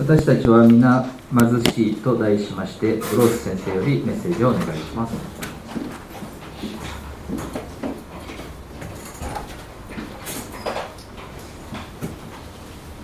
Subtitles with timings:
[0.00, 1.04] 私たちは皆
[1.38, 5.12] 貧しいと題しましてブロース先生よりメッセージをお願いします。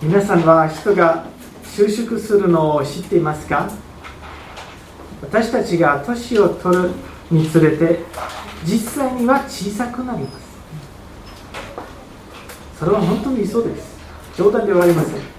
[0.03, 1.27] 皆さんは人が
[1.64, 3.70] 収縮するのを知っていますか？
[5.20, 6.92] 私たちが年を取る
[7.30, 8.04] につれて
[8.64, 10.46] 実際には小さくなります。
[12.78, 13.98] それは本当にそうです。
[14.34, 15.36] 冗談ではありません。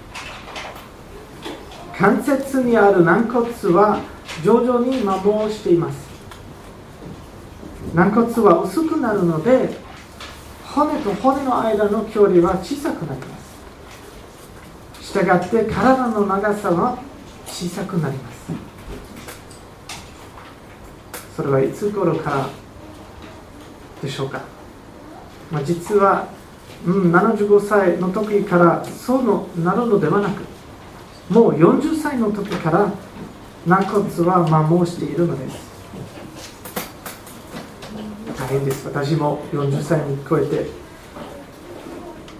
[1.98, 4.00] 関節にある軟骨は
[4.44, 6.06] 徐々に摩耗しています。
[7.92, 9.70] 軟骨は薄くなるので
[10.64, 13.38] 骨と骨の間の距離は小さくなりま
[15.00, 15.06] す。
[15.06, 16.98] したがって体の長さは
[17.46, 18.52] 小さくなります。
[21.34, 22.48] それはいつ頃から
[24.02, 24.42] でしょうか、
[25.50, 26.28] まあ、実は
[26.86, 30.57] うん、75歳の時からそうのなるのではなく
[31.28, 32.90] もう40歳の時から
[33.66, 35.68] 軟骨は摩耗しているのです。
[38.38, 38.86] 大変です。
[38.86, 40.66] 私も40歳に超えて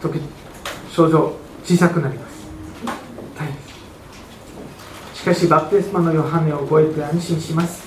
[0.00, 0.20] 時
[0.90, 2.46] 症状小さくなります。
[3.36, 3.62] 大変で
[5.12, 5.20] す。
[5.20, 7.86] しかしバプテスマのヨハネを覚えて安心します。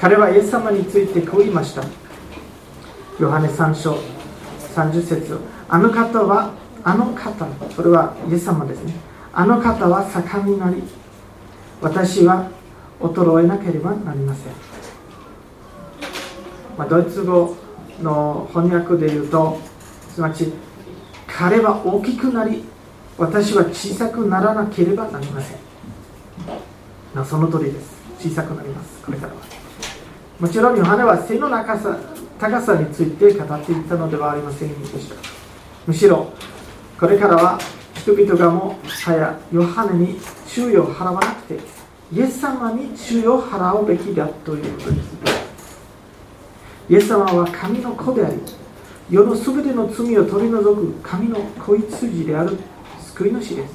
[0.00, 1.84] 彼はイエス様についてこう言いました。
[3.20, 3.96] ヨハネ3章
[4.74, 6.52] 30節あの方は
[6.82, 7.46] あの方
[7.76, 9.13] それはイエス様ですね。
[9.34, 10.82] あの方は盛んになり
[11.82, 12.50] 私は
[13.00, 14.52] 衰えなければなりません、
[16.78, 17.56] まあ、ドイツ語
[18.00, 19.58] の翻訳で言うと
[20.08, 20.52] すなわち
[21.26, 22.64] 彼は大きくなり
[23.18, 25.58] 私は小さくならなければなりません、
[27.14, 27.94] まあ、その通りです。
[28.20, 29.02] 小さくなります。
[29.04, 29.38] これからは。
[30.40, 31.96] もちろんヨハネは背の長さ
[32.40, 35.14] 高さについて語っていったのではありませんでした。
[35.86, 36.32] むしろ
[36.98, 37.58] これからは
[38.04, 41.58] 人々がもはやヨハネに注意を払わなくて
[42.12, 45.80] イエス様に注意を払うべきだということです。
[46.90, 48.38] イエス様は神の子であり
[49.08, 52.58] 世の全ての罪を取り除く神の子羊である
[53.00, 53.74] 救い主です。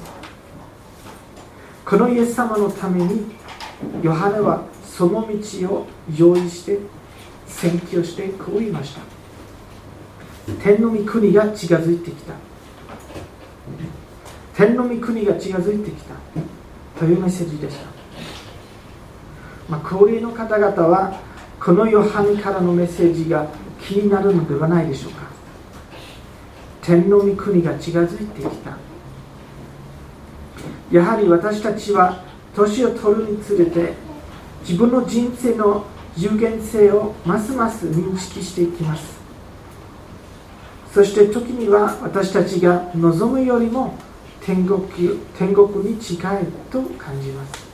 [1.84, 3.32] このイエス様のために
[4.00, 6.78] ヨハネはその道を用意して
[7.48, 9.00] 宣教してこう言いました。
[10.62, 12.34] 天の御国が近づいてきた。
[14.54, 16.14] 天の御国が近づいてきた。
[16.98, 17.86] というメッセージでした、
[19.70, 21.18] まあ、高齢の方々は
[21.58, 23.46] このヨハネからのメッセージが
[23.80, 25.22] 気になるのではないでしょうか。
[26.82, 28.76] 天の御国が近づいてきた。
[30.90, 32.22] やはり私たちは
[32.54, 33.94] 年を取るにつれて
[34.60, 39.20] 自分の人生の有限性をますます認識していきます。
[40.92, 43.94] そして時には私たちが望むよりも
[44.44, 44.80] 天国
[45.38, 47.70] 天国に近いと感じます。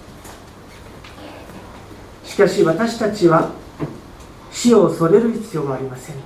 [2.25, 3.51] しかし私たちは
[4.51, 6.17] 死を恐れる必要はありません。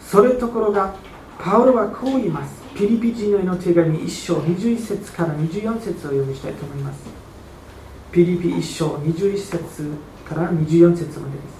[0.00, 0.94] それところが
[1.38, 2.62] パウロはこう言います。
[2.74, 7.00] ピリピ人への手紙1章21節から24節を読みしたいと思います。
[8.12, 9.90] ピリピ1章21節
[10.28, 11.58] から24節までです。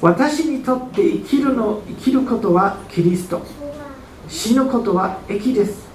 [0.00, 3.42] 私にとって生きるの生きることはキリスト。
[4.28, 5.88] 死ぬことは益です。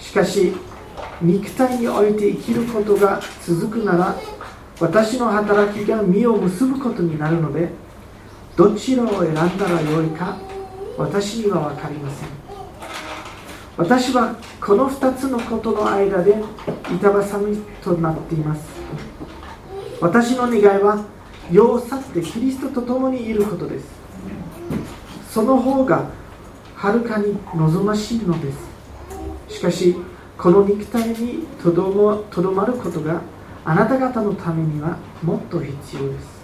[0.00, 0.52] しかし
[1.20, 4.16] 肉体において生きることが続くなら
[4.80, 7.70] 私の働きが実を結ぶことになるので
[8.56, 10.36] どちらを選んだらよいか
[10.98, 12.28] 私には分かりません。
[13.76, 16.36] 私はこの2つのことの間で
[16.94, 18.62] 板挟みとなっています。
[20.00, 21.04] 私の願いは
[21.50, 23.86] 世を去ってキリストと共にいることです。
[25.30, 26.10] その方が
[26.82, 28.58] はるかに望ましいのです。
[29.54, 29.94] しかし
[30.36, 33.20] この肉体にとどまることが
[33.64, 36.42] あなた方のためにはもっと必要です。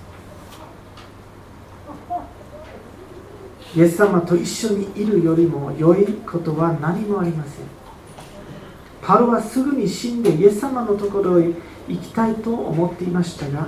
[3.75, 7.65] イエス様と一緒にいるよりも良いことは何もありません。
[9.03, 11.51] パロはすぐに死んでイエス様のところへ
[11.89, 13.67] 行きたいと思っていましたが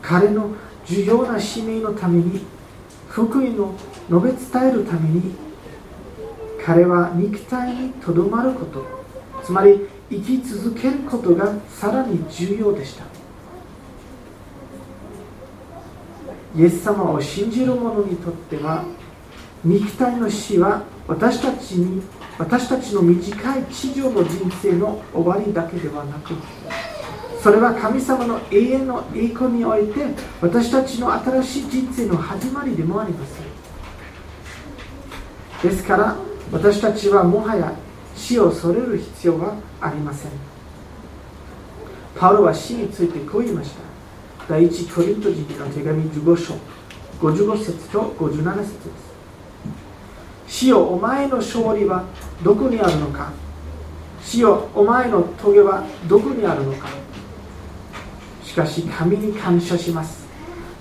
[0.00, 0.52] 彼の
[0.86, 2.46] 重要な使命のために
[3.10, 3.74] 福音を
[4.08, 5.49] 述べ伝えるために
[6.70, 8.86] 彼は肉体にとどまること
[9.42, 13.02] つまり生き続けることがさらに重要でした。
[16.56, 18.84] イエス様を信じる者にとっては
[19.64, 22.02] 肉体の死は私たちに
[22.38, 26.34] 私たちの短い地上の人生の終わりだけではなく
[27.42, 30.06] それは神様の永遠の栄光において
[30.40, 33.40] 私たちの新しい人生の始まりでもあります。
[35.64, 37.72] ですから私たちはもはや
[38.16, 40.32] 死を恐れる必要はありません。
[42.16, 43.80] パウロは死についてこう言いました。
[44.48, 46.54] 第一コリント人の手紙15章
[47.20, 48.80] 55節と57節です。
[50.48, 52.04] 死よお前の勝利は
[52.42, 53.32] どこにあるのか？
[54.20, 56.88] 死よお前の棘はどこにあるのか？
[58.44, 60.26] しかし神に感謝します。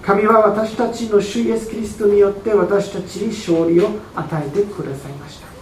[0.02, 5.59] 神は私たちの主イエス・キリストによって私たちに勝利を与えてくださいました。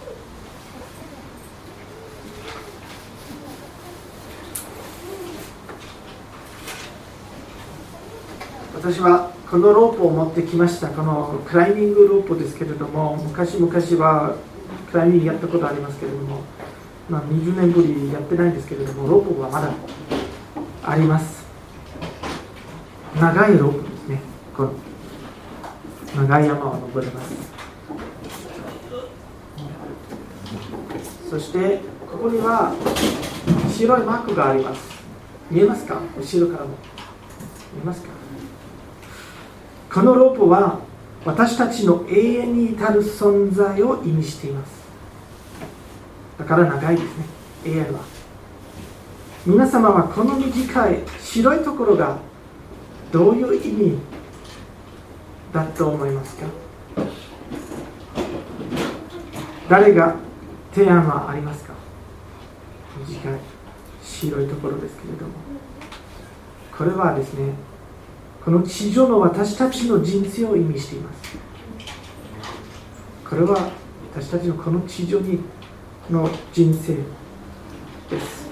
[8.90, 10.88] 私はこのロープを持ってきました。
[10.88, 13.70] このクライミングロープですけれども昔々
[14.02, 14.34] は
[14.90, 16.40] クライミングやったことありますけれども、
[17.10, 19.70] まあ、20年ぶりやってないんですけれどもロープはまだ
[20.84, 21.44] あります。
[23.20, 24.22] 長いロープですね
[24.56, 24.72] この。
[26.16, 27.34] 長い山を登れます。
[31.28, 32.72] そしてここには
[33.70, 34.80] 白いマークがあります。
[35.50, 36.00] 見えますか？
[36.18, 36.70] 後ろからも。
[37.74, 38.17] 見えますか？
[39.92, 40.80] このロープは
[41.24, 44.78] 私たちの永遠に至る存在を意味しています。
[46.38, 47.24] だから長いですね。
[47.64, 48.00] 永遠は
[49.46, 52.18] 皆様はこの短い白いところが
[53.10, 53.98] どういう意味
[55.52, 56.46] だと思いますか？
[59.68, 60.16] 誰が
[60.74, 61.72] 提案はありますか？
[63.08, 63.40] 短い
[64.02, 65.32] 白いところですけれども。
[66.76, 67.54] これはですね
[68.44, 71.36] この地上の私たちの人生を意味しています。
[73.28, 73.70] これは
[74.14, 75.40] 私たちのこの地上に
[76.10, 76.94] の人生
[78.14, 78.48] です。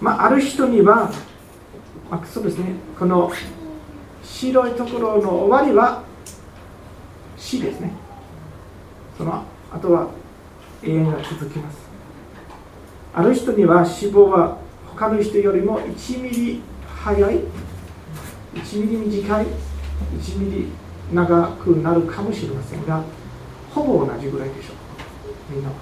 [0.00, 1.10] まあある人には、
[2.10, 2.74] まあ、そうですね。
[2.98, 3.32] この
[4.22, 6.04] 白いところの終わりは
[7.36, 7.90] 死ですね。
[9.16, 9.42] その
[9.72, 10.08] あとは
[10.82, 11.78] 永遠が続きます。
[13.14, 17.40] ある人には死亡は他の人よりも1ミリ早い
[18.56, 19.46] 1ミリ短い
[20.18, 20.68] 1ミリ
[21.12, 23.02] 長くなるかもしれませんが
[23.72, 25.54] ほぼ同じぐらいでしょう。
[25.54, 25.74] みんなは。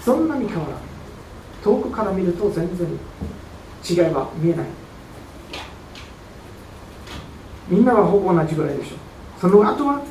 [0.00, 0.80] そんなに変わらない。
[1.62, 2.86] 遠くから見ると全然
[3.88, 4.66] 違いは見えない。
[7.68, 8.98] みんなはほぼ同じぐらいでしょう。
[9.40, 10.02] その後は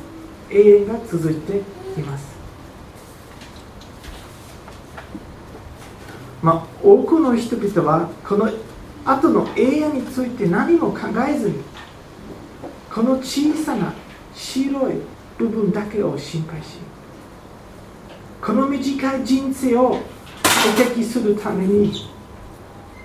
[0.50, 1.58] 永遠が続いて
[1.98, 2.34] います。
[6.42, 8.50] まあ多くの人々はこの
[9.04, 11.56] 後の永遠について何も考えずに
[12.92, 13.92] この小さな
[14.34, 14.94] 白い
[15.38, 16.78] 部分だけを心配し
[18.40, 20.00] この短い人生を補
[20.76, 21.92] 敵するために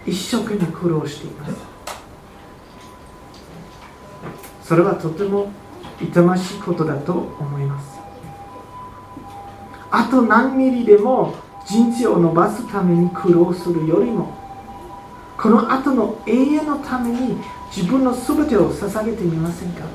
[0.06, 1.56] 一生懸命苦労しています。
[4.64, 5.52] それはとても
[6.02, 8.00] 痛ましいことだと思います。
[9.92, 11.36] あと何ミリでも
[11.66, 14.39] 人生を伸ばすために苦労するよりも
[15.42, 17.38] この後の永遠のために
[17.74, 19.86] 自分の全てを捧げてみませんか？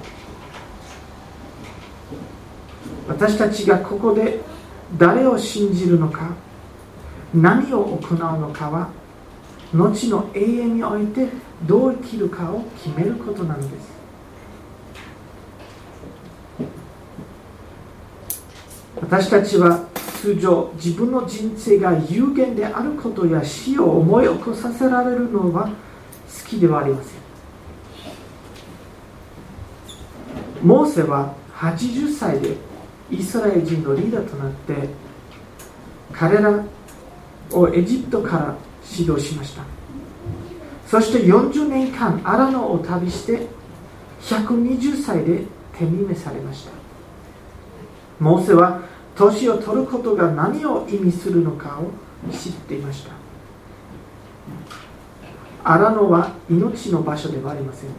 [3.07, 4.41] 私たちがここで
[4.97, 6.31] 誰を信じるのか
[7.35, 8.89] 何を行うのかは
[9.75, 11.29] 後の永遠において
[11.67, 13.93] どう生きるかを決めることなのです。
[18.99, 19.87] 私たちは
[20.25, 25.73] 通常自分の人生が有限であることや死を思い起こさせられるのは好
[26.49, 27.13] きではありません。
[30.63, 32.57] モーセは80歳で
[33.11, 34.89] イスラエル人のリーダーとなって
[36.11, 36.65] 彼ら
[37.51, 38.57] をエジプトから
[38.99, 39.63] 指導しました。
[40.87, 43.47] そして40年間アラノを旅して
[44.23, 45.43] 120歳で
[45.77, 46.73] 手に召されました。
[48.19, 51.91] モーセは年を取ることが何を意味するのかを
[52.33, 53.13] 知っていました。
[55.63, 57.91] 荒野は命の場所ではありません。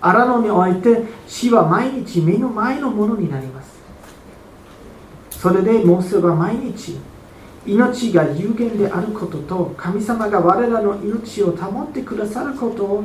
[0.00, 3.74] 荒野において死は毎日目の前のものになります。
[5.30, 6.98] それでモーセは毎日
[7.66, 13.04] 命が有限であることと神様が我らの命を保ってくださることを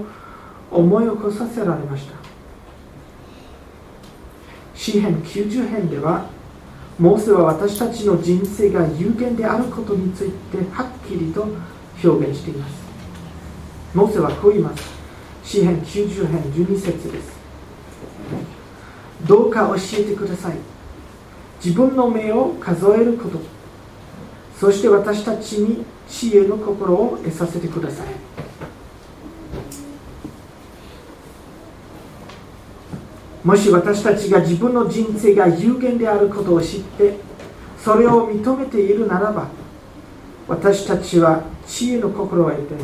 [0.72, 2.29] 思い起こさせられました。
[4.80, 6.30] 詩編90編では
[6.98, 11.48] モーセは私たちの人生が有限であることについてはっきりと
[12.02, 12.76] 表現しています。
[13.94, 14.84] モーセはこう言います。
[15.44, 17.38] 詩編90編12節です。
[19.28, 20.56] どうか教えてください。
[21.64, 23.38] 自分の目を数えること。
[24.58, 28.08] そして私たちに知恵の心を得させてください。
[33.50, 37.16] もし私たちが自分の人生が有限であることを知って
[37.84, 39.48] それを認めているならば
[40.48, 42.76] 私たちは知恵の心を得て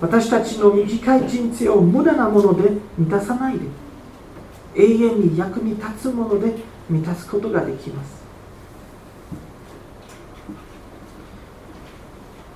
[0.00, 3.66] 私たちの短い人生を無駄なもので満たさないで
[4.76, 6.54] 永遠に役に立つもので
[6.88, 8.20] 満たすことができます。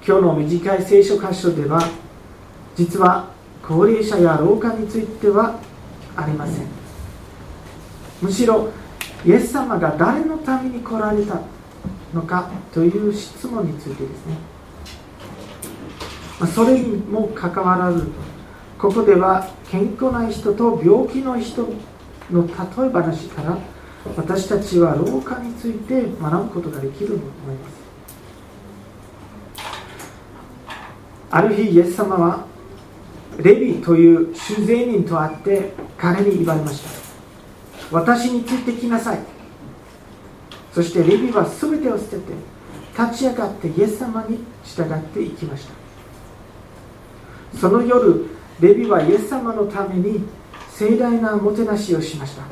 [0.07, 1.81] 今日の短い聖書箇所では
[2.77, 3.29] 実は
[3.61, 5.59] 高齢者や老化については
[6.15, 6.84] ありません。
[8.25, 8.71] むしろ
[9.27, 11.41] イエス様が誰のために来られた
[12.15, 14.39] のかという質問についてですね。
[16.41, 18.09] まそれにもかかわらず
[18.79, 21.69] ここでは健康な人と病気の人
[22.31, 23.59] の例え話から
[24.17, 27.85] 私たちは老化について学ぶことができると思います。
[31.31, 32.47] ある日イエス様は
[33.39, 36.94] レビという修税人と会って彼に言われました。
[37.95, 39.21] 私についてきなさい。
[40.73, 42.19] そしてレビは全てを捨てて
[42.99, 45.69] 立ち上がってイエス様に従っていきまし
[47.53, 47.59] た。
[47.59, 48.27] その夜
[48.59, 50.25] レビはイエス様のために
[50.73, 52.43] 盛大なおもてなしをしました。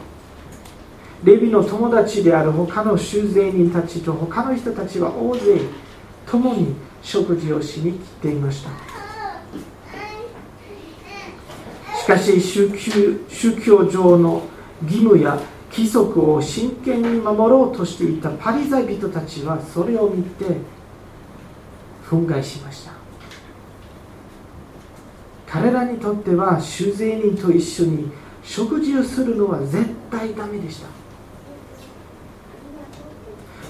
[1.25, 5.61] レビの友達である他の修税人たちと他の人たちは大勢
[6.27, 8.71] 共に食事をしに来ていました。
[11.99, 12.71] しかし宗
[13.61, 14.43] 教上の
[14.85, 15.39] 義務や
[15.71, 20.45] 規則を真剣に守ろうとしていたパリザイ人たちはそれを見て
[22.09, 22.93] 憤慨しました。
[25.47, 28.11] 彼らにとっては修税人と一緒に
[28.43, 30.89] 食事をするのは絶対ダメでした。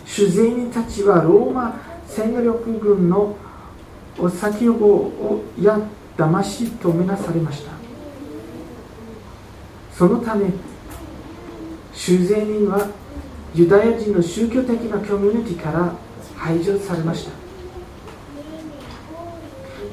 [0.05, 3.37] 主税人たちはローマ戦力軍の
[4.19, 5.79] お先ををや
[6.17, 7.73] 騙しとみなされました。
[9.93, 10.51] そのため
[12.05, 12.89] 修税人は
[13.55, 15.95] ユダヤ人の宗教的なコミュニティから
[16.37, 17.31] 排除されました。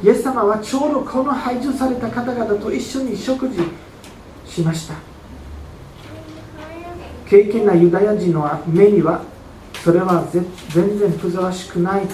[0.04, 3.60] イエス様はちょうどこの排除された方々と一緒に食事
[4.48, 4.96] しました。
[7.30, 9.22] 経験なユダヤ人の目には
[9.84, 12.08] それは全然ふざわしくない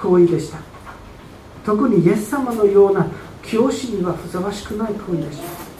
[0.00, 0.58] 行為でした。
[1.66, 3.08] 特にイエス様のような
[3.42, 5.71] 教師にはふさわしくない行為でした。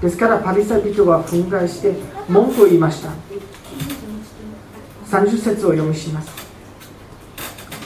[0.00, 1.94] ですからパリサイ人は憤慨して
[2.28, 3.10] 文句を言いました。
[5.06, 6.30] 30節を読みします。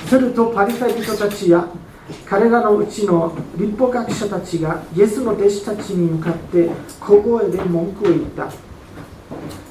[0.07, 1.67] するとパリサイ人たちや
[2.27, 6.69] 彼らのうちの立法学者たちがイエスの弟子たちに向かって
[7.01, 8.53] 小声で文句を言った。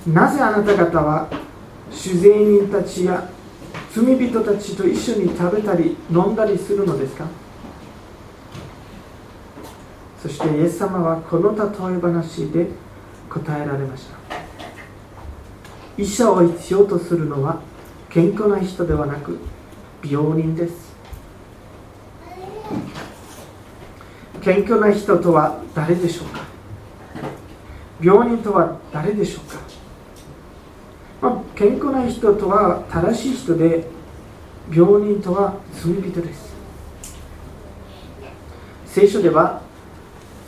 [0.08, 1.30] なぜあなた方は
[1.92, 3.30] 主税人たちや
[3.94, 7.26] 罪人たちと一緒に食べたり飲んだりするのですか？
[10.24, 12.68] そしてイエス様はこの例え話で
[13.30, 14.16] 答えられました。
[15.98, 17.60] 医者を必要とするのは
[18.10, 19.38] 健康な人ではなく
[20.02, 20.94] 病人です。
[24.42, 26.40] 健康な人とは誰でしょうか？
[28.02, 29.60] 病人とは誰でしょうか、
[31.22, 33.88] まあ、健康な人とは正しい人で
[34.72, 36.54] 病人とは罪人です。
[38.86, 39.63] 聖書では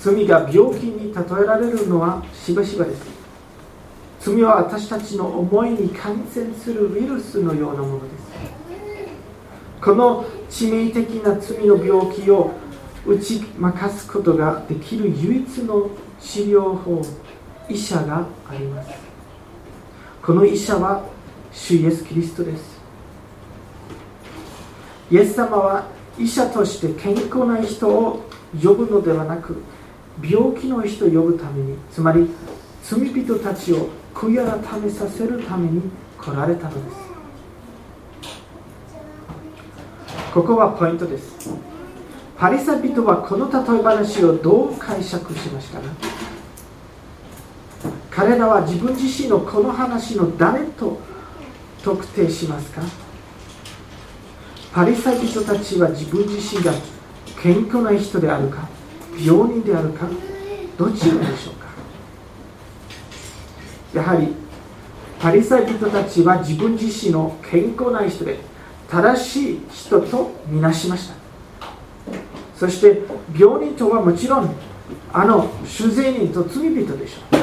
[0.05, 3.01] 罪が病気に例えられるのはしばしばです。
[4.19, 8.25] 罪は私たちの思いに感染するウイルスのようなものです。
[9.81, 12.51] この致命的な罪の病気を
[13.03, 15.89] 打ち負かすことができる唯一の
[16.21, 17.01] 治療法
[17.67, 18.89] 医者があります。
[20.21, 21.03] この医者は
[21.51, 22.79] 主イエス・キリストです。
[25.09, 25.88] イエス様は
[26.19, 29.63] 医者として健康な人を呼ぶのではなく
[30.22, 32.29] 病気の人を呼ぶためにつまり
[32.84, 35.81] 罪人たちを悔い改めさせるために
[36.17, 36.98] 来られたのです。
[40.34, 41.50] ここはポイントです。
[42.38, 45.86] パリサ人はこの例え話をどう解釈しましたか？
[48.12, 51.00] 彼らは自分自身のこの話の誰と
[51.84, 52.81] 特定しますか？
[54.74, 56.74] パリサイ人たちは自分自身が
[57.41, 58.67] 健康な人であるか？
[59.17, 60.07] 病人であるか
[60.77, 61.65] どちらでしょうか？
[63.93, 64.34] やはり
[65.19, 68.39] パリサイ人たちは自分自身の健康な人で
[68.89, 71.15] 正しい人とみなしました。
[72.55, 73.01] そして
[73.38, 74.53] 病人とはもちろん
[75.12, 77.39] あの主税人と罪人でしょう。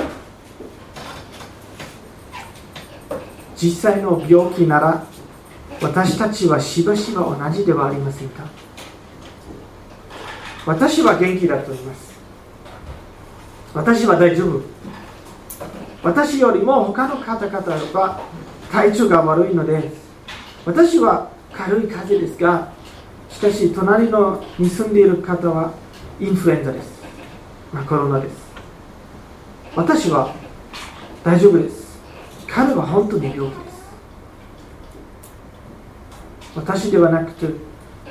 [3.57, 5.07] 実際の病気なら
[5.81, 8.45] 私たちはしばしば同じではありませんか？
[10.65, 12.13] 私は元気だと言います。
[13.75, 14.61] 私は大丈夫。
[16.03, 18.21] 私よりも他の方々は
[18.71, 19.91] 体調が悪いので
[20.65, 22.73] 私は軽い風邪ですが
[23.29, 25.73] しかし隣のに住んでいる方は
[26.21, 27.03] インフルエンザです、
[27.73, 28.53] まあ、コロナです。
[29.75, 30.35] 私は
[31.25, 32.01] 大丈夫です。
[32.47, 33.73] 彼は本当に病気です。
[36.55, 37.47] 私ではなくて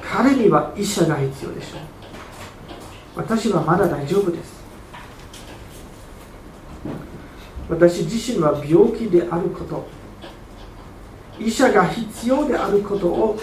[0.01, 2.00] 彼には医者が必要でしょう。
[3.21, 4.61] 私はまだ大丈夫です。
[7.69, 9.87] 私自身は病気であること
[11.39, 13.39] 医者が必要であることを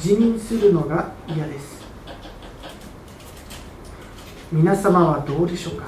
[0.00, 1.84] 辞任するのが嫌です。
[4.52, 5.86] 皆様はどうでしょうか？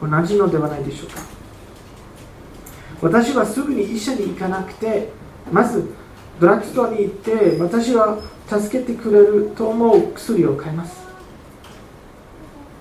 [0.00, 1.20] 同じのではないでしょうか？
[3.02, 5.10] 私はすぐに医者に行かなくて
[5.52, 5.90] まず
[6.40, 11.03] ドラッグストアに行って私は助けてくれると思う薬を買います。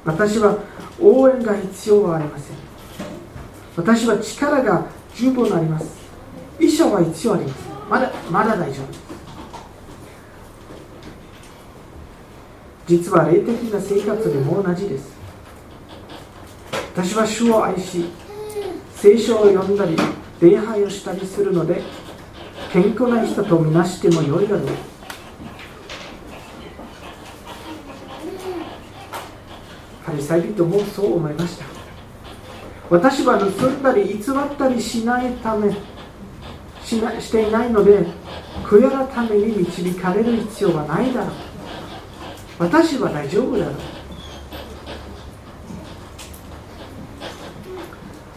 [0.05, 0.57] 私は
[1.00, 2.57] 応援が必要はありません。
[3.75, 5.98] 私は力が十分あります。
[6.60, 7.55] 医者は必要あります
[7.89, 9.00] まだまだ大丈夫です。
[12.86, 15.13] 実は霊的な生活でも同じです。
[16.93, 18.05] 私は主を愛し
[18.95, 19.98] 聖書を読んだり
[20.39, 21.81] 礼拝をしたりするので
[22.72, 24.92] 健康な人とみなしてもよいだろう
[30.24, 31.65] パリサイ人もそう思いました。
[32.89, 35.74] 私は盗んだり偽ったりしないため
[36.84, 38.06] しなしていないので
[38.63, 41.30] 悔やらために導かれる必要はないだろう。
[42.60, 43.75] 私は大丈夫だろう。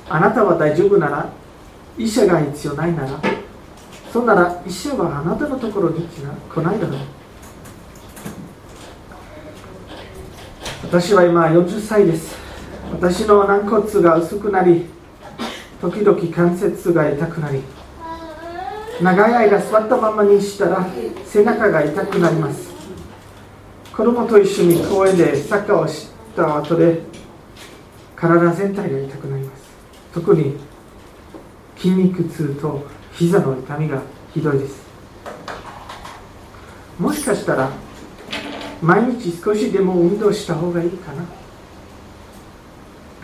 [0.09, 1.29] あなたは大丈夫なら
[1.99, 3.21] 医者が必要ないなら
[4.13, 6.99] そんなら医者はあなたのところに来ないだろう。
[10.89, 12.37] 私は今40歳です。
[12.93, 14.87] 私の軟骨が薄くなり
[15.81, 17.61] 時々関節が痛くなり
[19.03, 20.87] 長い間座ったままにしたら
[21.25, 22.71] 背中が痛くなります。
[23.93, 27.01] 子供と一緒に公園でサッカーをした後で
[28.15, 29.65] 体全体が痛くなります。
[30.15, 30.57] 特に
[31.77, 34.87] 筋肉痛と膝の痛みがひどいです。
[37.01, 37.71] もしかしたら
[38.83, 41.25] 毎日少しでも運動した方がいいかな。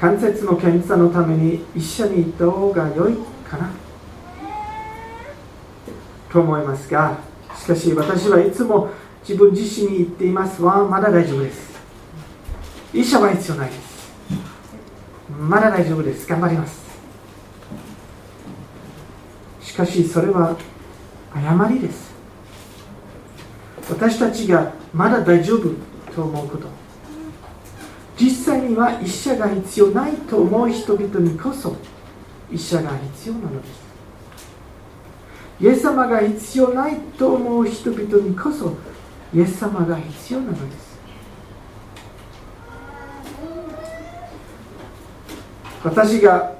[0.00, 3.16] 関節の検査のために一緒に行った方が良い
[3.48, 3.70] かな。
[6.30, 7.18] と思いますが
[7.54, 8.88] しかし私はいつも
[9.20, 10.62] 自分自身に言っています。
[10.62, 11.72] はまだ大丈夫です。
[12.94, 14.12] 医者は必要ないです。
[15.38, 16.26] まだ大丈夫です。
[16.26, 16.82] 頑張ります。
[19.60, 20.56] しかしそれは
[21.34, 22.11] 誤りです。
[23.88, 25.70] 私たちがまだ大丈夫
[26.14, 26.68] と思うこと。
[28.16, 31.76] 実際には医者が必要ないと思う人々にこそ
[32.50, 33.82] 医者が必要なのです。
[35.60, 38.76] イエス様が必要ないと思う人々にこそ
[39.34, 40.92] イエス様が必要なのです。
[45.84, 46.52] 私が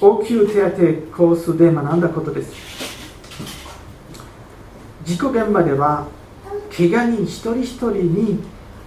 [0.00, 2.52] 応急手当コースで学んだことです。
[5.04, 6.06] 事故現場では
[6.74, 8.42] 怪我人一人一人に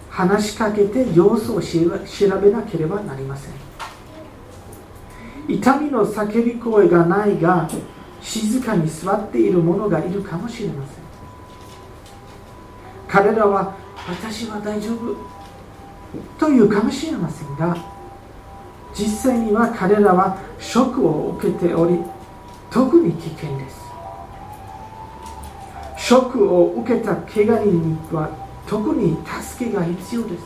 [0.09, 3.53] 話しかけて様子を調べなければなりません。
[5.47, 7.69] 痛みの叫び声がないが
[8.21, 10.95] 静かに座っている者がいるかもしれません。
[13.07, 13.75] 彼らは
[14.07, 15.15] 私は大丈夫。
[16.39, 17.77] というかもしれませんが
[18.93, 21.99] 実際には彼らはショックを受けており
[22.71, 23.84] 特に危険です。
[26.05, 28.29] ショックを受けた怪我人には
[28.67, 30.43] 特に助けが必要です。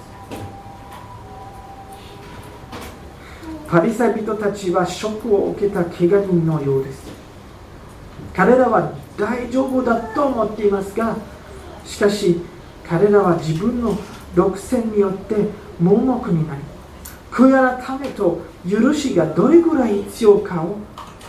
[3.67, 7.04] パリサイ人たちはショックを受けた怪我人のようです。
[8.34, 11.17] 彼らは大丈夫だと思っていますが
[11.84, 12.39] しかし
[12.88, 13.98] 彼らは自分の
[14.34, 15.36] 独占によって
[15.78, 16.62] 盲目になり
[17.30, 20.78] 悔や改めと許しがどれぐらい必要かを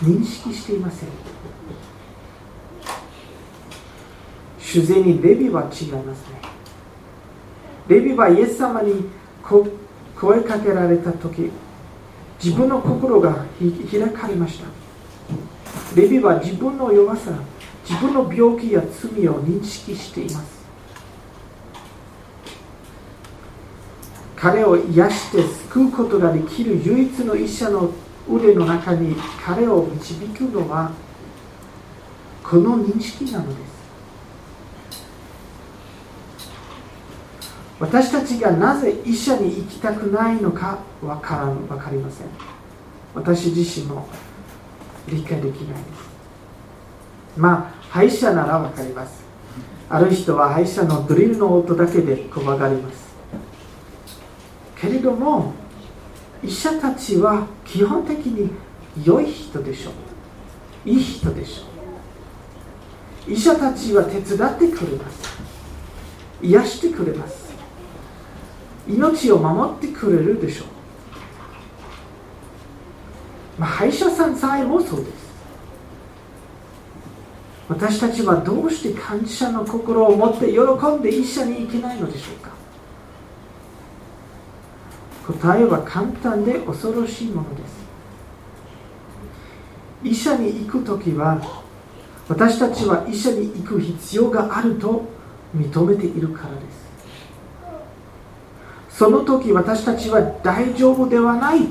[0.01, 1.20] 認識していません。
[4.71, 6.39] 主税にレビは違いますね。
[7.89, 9.09] レビはイエス様に
[10.15, 11.51] 声かけられた時
[12.41, 14.67] 自分の心が開かれました。
[15.93, 17.31] レビは自分の弱さ
[17.83, 20.61] 自分の病気や罪を認識しています。
[24.37, 27.91] 彼を癒して救うことができる唯一の医者の
[28.29, 30.93] 腕の中に彼を導くのは
[32.41, 33.80] この認識なのです。
[37.81, 42.27] 私たちがなぜ医者に行きたくないのかわからん分かりません。
[43.15, 44.07] 私自身も
[45.09, 46.11] 理解できないです。
[47.35, 49.23] まあ歯医者ならわかります。
[49.89, 53.15] ある人は歯医者のドリルの音だけで怖がります。
[54.79, 55.53] けれども
[56.43, 58.51] 医者たちは基本的に
[59.03, 59.89] 良い人でしょ
[60.85, 60.89] う。
[60.89, 61.63] いい人でしょ
[63.27, 63.31] う。
[63.33, 65.41] 医者たちは手伝ってくれます。
[66.43, 67.50] 癒してくれます。
[68.87, 70.67] 命を守ってくれるでしょう、
[73.61, 75.21] まあ、歯医者さんさえもそうです。
[77.69, 82.51] 私たちはどうして感謝の心を持って喜んで医者に行けないのでしょうか。
[85.39, 87.81] 答えは簡単で恐ろしいものです。
[90.03, 91.41] 医者に行く時は
[92.27, 95.05] 私たちは医者に行く必要があると
[95.55, 96.90] 認めているからです。
[98.93, 101.61] その時私たちは大丈夫ではない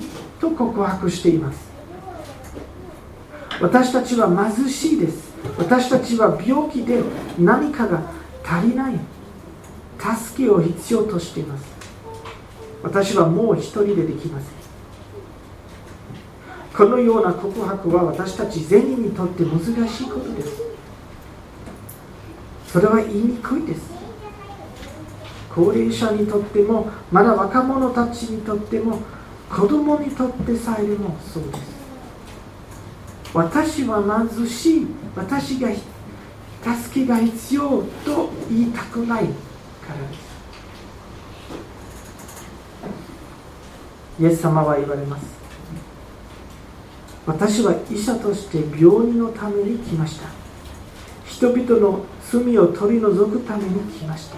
[0.41, 1.71] と告白しています。
[3.61, 5.31] 私たちは貧しいです。
[5.59, 7.03] 私たちは病気で
[7.39, 8.03] 何かが
[8.45, 8.99] 足りない。
[9.99, 11.65] 助けを必要としています。
[12.83, 14.51] 私はもう一人でできません。
[16.75, 20.63] このような告白は私たち全員にとって難しいことです。
[22.69, 24.00] それは言いにくいです。
[25.55, 29.01] 高齢者にとってもまだ若者たちにとっても
[29.51, 31.81] 子供にとってさえでもそうです。
[33.35, 34.87] 私は貧しい
[35.17, 39.31] 私が助けが必要と言いたくないか
[39.89, 40.31] らです。
[44.21, 45.25] イエス様は言われます。
[47.27, 50.29] 私は医者として病人のために来ました。
[51.25, 54.37] 人々の罪を取り除くために来ました。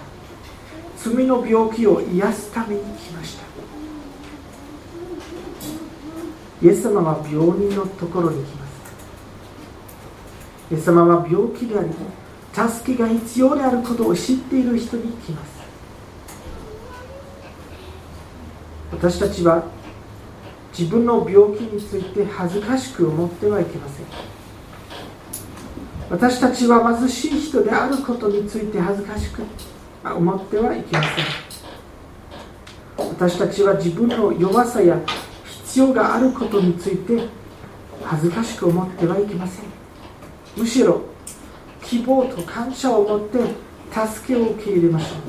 [1.02, 3.42] 罪の病気を癒すために来ました。
[6.62, 8.72] イエス様は病人のところに来ます。
[10.70, 11.88] イエス様は病気であり
[12.54, 15.62] 助けが必要であることを知っている人に来ます。
[18.92, 19.64] 私たちは
[20.76, 24.06] 自分の病気について恥ずかしく思ってはいけません。
[26.10, 29.42] 私たちは貧しい人であることについて恥ずかしく
[30.04, 31.24] 思ってはいけません。
[32.98, 34.98] 私たちは自分の弱さや
[35.44, 37.22] 必要があることについて
[38.02, 39.64] 恥ずかしく思ってはいけません。
[40.56, 41.02] むしろ
[41.82, 43.38] 希望と感謝を持って
[43.92, 45.20] 助けを受け入れましょう。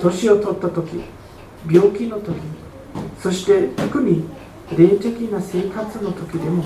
[0.00, 1.04] 年を取った時
[1.70, 2.36] 病気の時
[3.20, 4.24] そして特に
[4.76, 6.64] 霊的な生活の時でも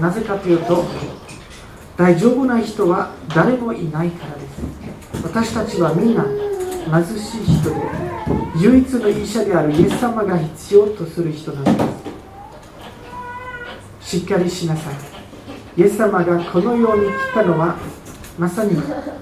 [0.00, 0.84] なぜかというと
[1.96, 4.62] 大丈夫な人は誰もいないからです。
[5.22, 7.76] 私たちはみんな貧しい人で
[8.60, 11.70] 唯一の医者であるイエス様が必要とする人なんで
[14.02, 14.16] す。
[14.18, 14.94] しっかりしなさい。
[15.76, 17.76] イエス様がこのように来たのは
[18.38, 18.76] まさに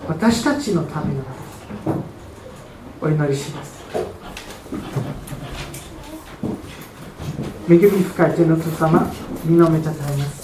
[0.09, 1.61] 私たちのためなのです。
[3.00, 3.80] お祈りします。
[7.68, 9.12] 恵み深い天の父様
[9.44, 10.39] 見のめたたえます。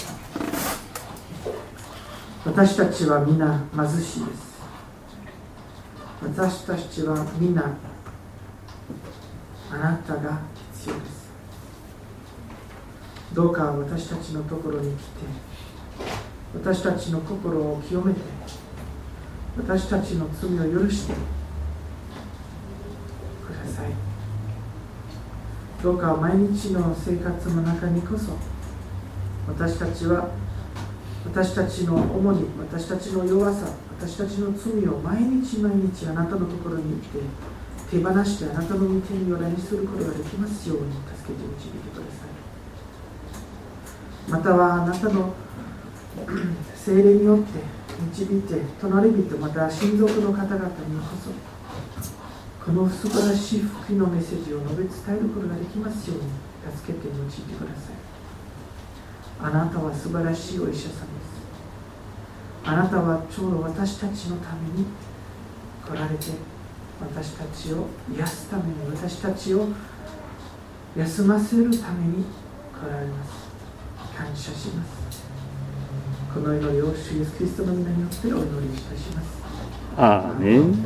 [2.57, 4.57] 私たちは皆貧しいです。
[6.23, 7.77] 私たちは皆
[9.71, 10.41] あなたが
[10.73, 11.29] 必要です。
[13.35, 15.07] どうか私たちのところに来て
[16.55, 18.21] 私たちの心を清めて
[19.55, 21.17] 私たちの罪を許してく
[23.53, 23.91] ださい。
[25.83, 28.31] どうか毎日の生活の中にこそ
[29.47, 30.46] 私たちは
[31.29, 33.67] 私たちの主に私たちの弱さ
[33.99, 37.19] 私たちの罪を毎日毎日あなたのところに行って
[37.91, 42.37] 手放してあなたの御手によらにすることができますように助けて導いてください。
[44.31, 45.33] またはあなたの
[46.75, 47.59] 精霊によって
[47.99, 51.31] 導いて隣人また親族の方々にこそ
[52.65, 56.23] この素晴らしい福音のメッセージを述べ伝えることができますように
[56.75, 58.06] 助けて用いてください。
[59.41, 61.27] あなたは素晴らしいお医者さんです。
[62.65, 64.85] あなたはちょうど私たちのために
[65.85, 66.31] 来られて
[66.99, 69.67] 私たちを癒すために私たちを
[70.97, 72.25] 休ませるために
[72.73, 73.47] 来られます。
[74.17, 75.21] 感謝します。
[76.33, 79.27] この祈りを主イエスキリストの皆によってお祈りいたします。
[79.95, 80.85] アーメン